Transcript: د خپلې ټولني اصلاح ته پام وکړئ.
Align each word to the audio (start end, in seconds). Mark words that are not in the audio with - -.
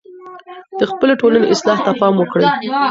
د 0.79 0.81
خپلې 0.91 1.13
ټولني 1.21 1.47
اصلاح 1.53 1.77
ته 1.85 1.91
پام 1.99 2.13
وکړئ. 2.17 2.43